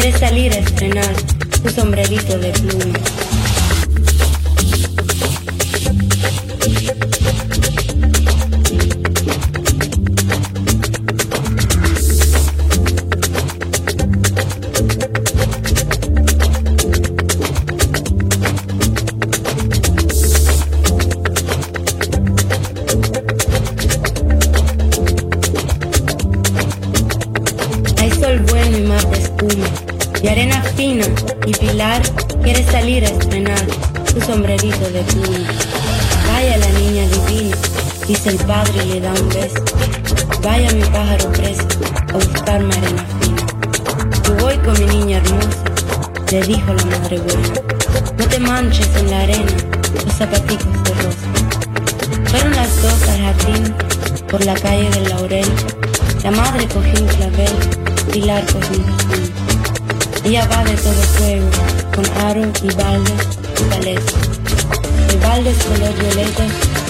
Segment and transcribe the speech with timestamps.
[0.00, 1.14] Quiere salir a estrenar
[1.62, 2.98] su sombrerito de pluma.
[32.90, 33.66] Salir a estrenar
[34.12, 35.48] su sombrerito de pluma.
[36.26, 37.56] Vaya la niña divina,
[38.08, 39.64] dice el padre y le da un beso.
[40.42, 41.68] Vaya mi pájaro preso
[42.08, 43.46] a buscarme arena fina.
[44.24, 45.64] Yo voy con mi niña hermosa,
[46.32, 47.48] le dijo la madre buena.
[48.18, 49.52] No te manches en la arena,
[50.04, 51.28] los zapaticos de rosa.
[52.30, 53.74] Fueron las dos al jardín,
[54.28, 55.52] por la calle del Laurel.
[56.24, 57.56] La madre cogió un clavel,
[58.12, 60.24] Pilar cogió un.
[60.24, 61.48] Ella va de todo fuego,
[62.00, 63.12] con aro y balde
[63.58, 64.12] y paleta.
[65.10, 66.44] El balde es color violeta,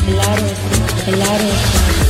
[0.08, 2.09] el aro es, el aro es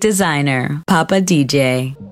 [0.00, 2.07] Designer, Papa DJ.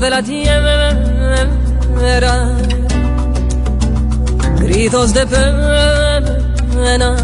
[0.00, 0.90] De la tierra,
[4.58, 7.16] gritos de pena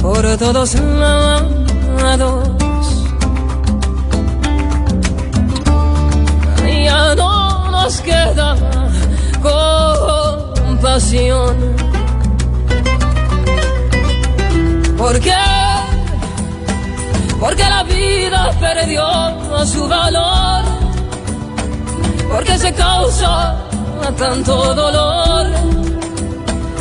[0.00, 0.74] por todos
[2.00, 2.48] lados.
[6.84, 8.56] Ya no nos queda
[10.62, 11.56] compasión.
[14.96, 15.34] ¿Por qué?
[17.38, 20.64] Porque la vida perdió su valor.
[22.30, 23.56] Porque se causa
[24.16, 25.46] tanto dolor.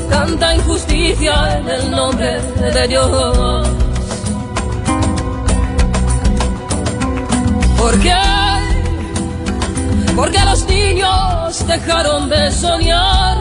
[0.10, 3.68] tanta injusticia en el nombre de Dios.
[7.78, 8.16] ¿Por qué?
[10.16, 13.38] Porque los niños dejaron de soñar.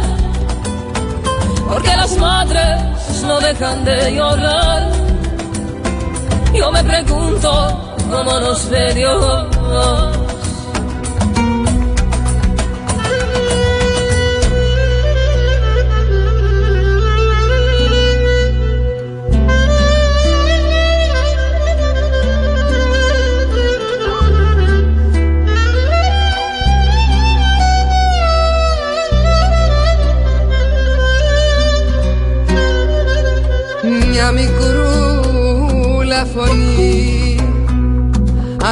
[1.68, 4.90] Porque las madres no dejan de llorar.
[6.53, 10.15] Yo me pregunto cómo nos ve Dios.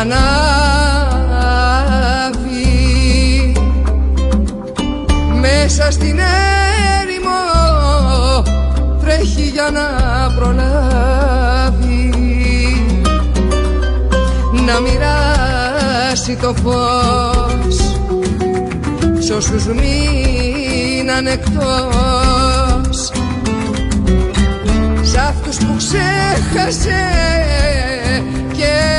[0.04, 1.82] Ανάβει
[5.40, 6.18] μέσα στην
[7.00, 7.40] έρημο
[9.00, 9.86] τρέχει για να
[10.34, 12.12] προλάβει.
[14.66, 17.76] Να μοιράσει το φως
[19.18, 23.12] σ' όσους μείναν εκτός.
[25.02, 27.02] Σ' αυτούς που ξέχασε
[28.52, 28.93] και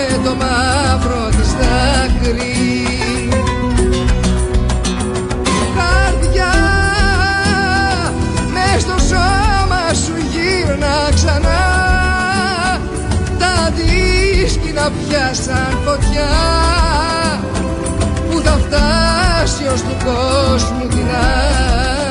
[0.00, 2.88] με το μαύρο της δάκρυ.
[5.76, 6.52] Καρδιά
[8.52, 11.62] μες στο σώμα σου γύρνα ξανά.
[13.38, 16.30] Τα δίσκυνα πιάσαν φωτιά
[18.30, 21.08] που θα φτάσει ως του κόσμου την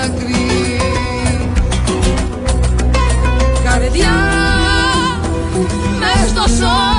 [0.06, 0.80] άκρη.
[3.64, 4.16] Καρδιά
[6.00, 6.99] μες στο σώμα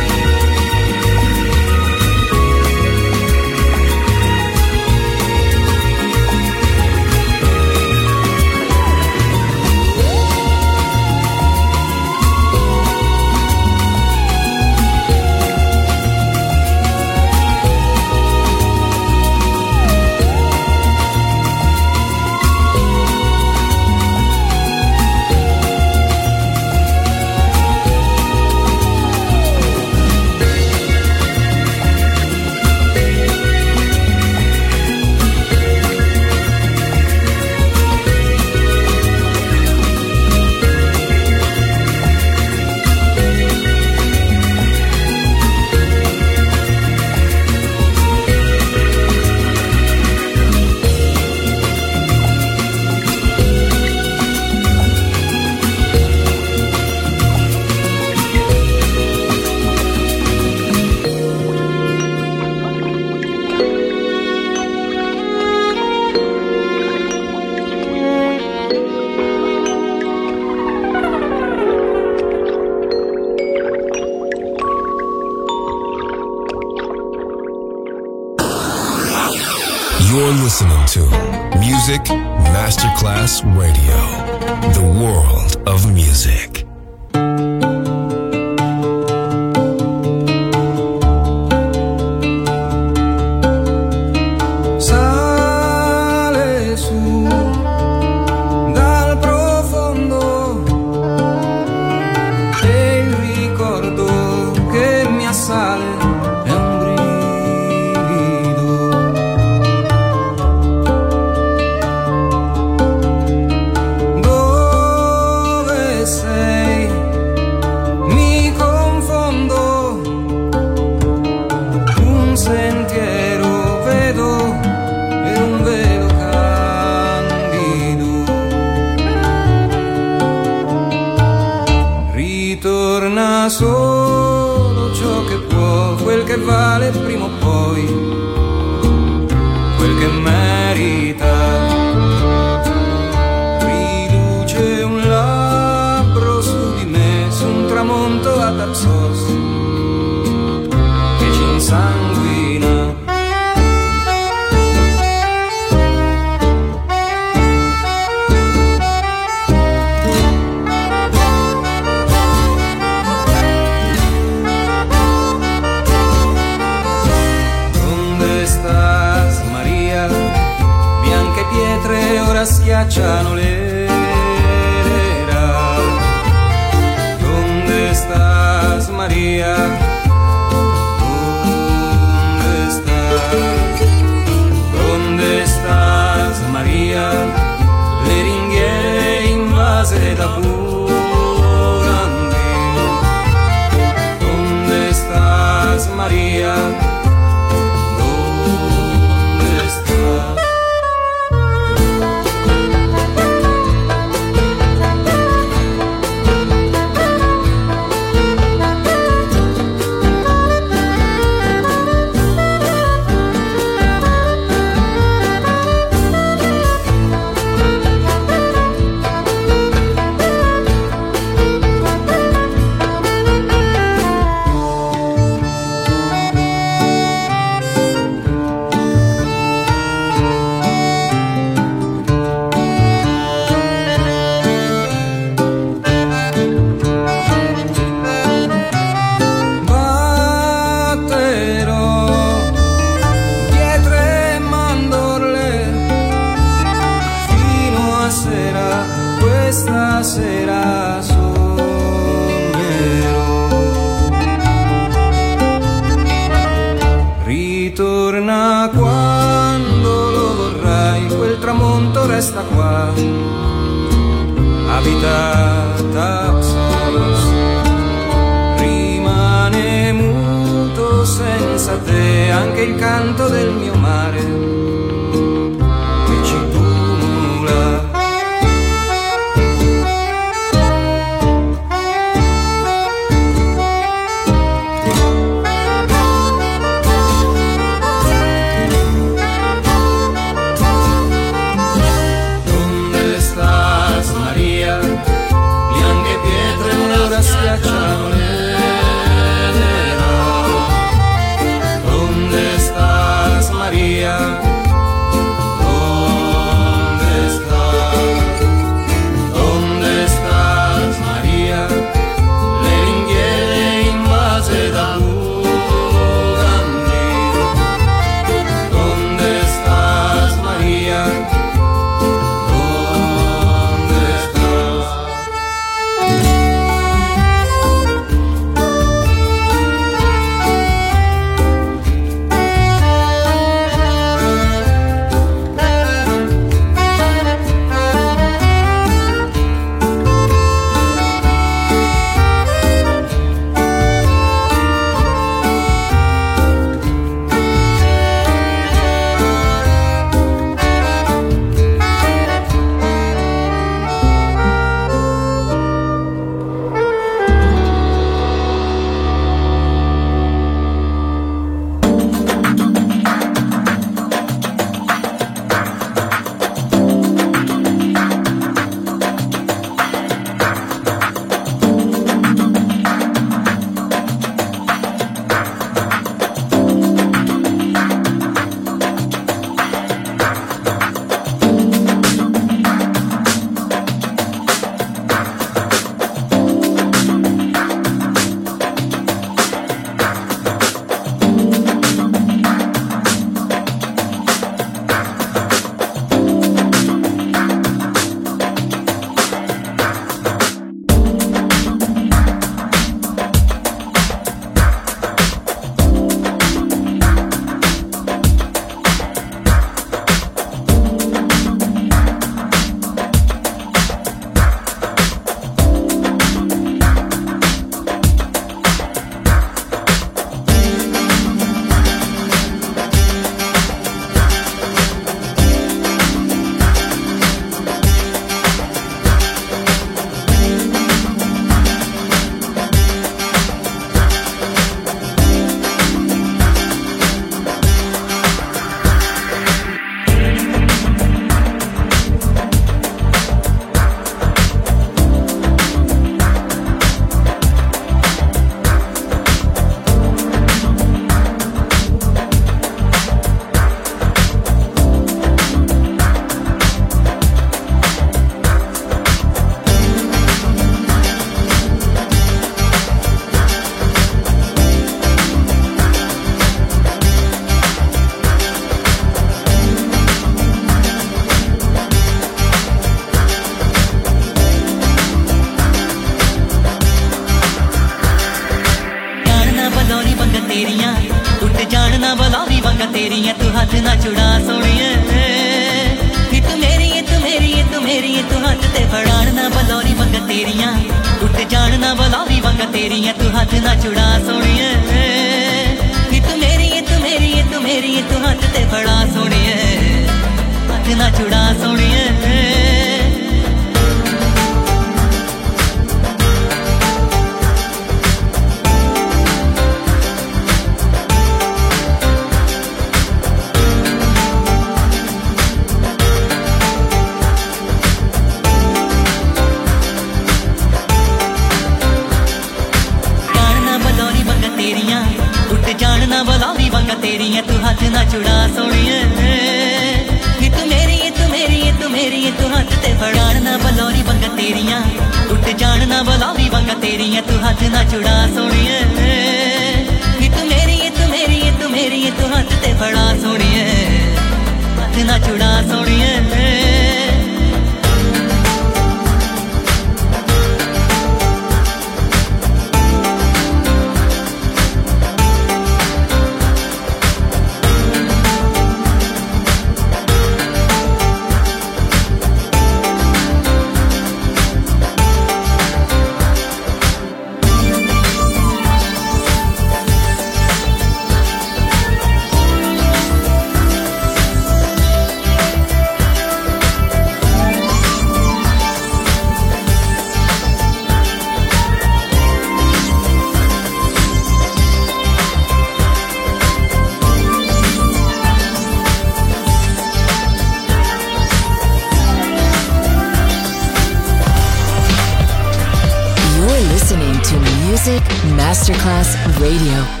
[598.61, 600.00] Masterclass Radio.